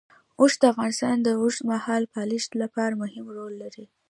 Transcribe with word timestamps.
اوښ 0.39 0.53
د 0.61 0.63
افغانستان 0.73 1.15
د 1.21 1.27
اوږدمهاله 1.39 2.07
پایښت 2.15 2.51
لپاره 2.61 2.99
مهم 3.01 3.25
رول 3.37 3.53
لري. 3.63 3.85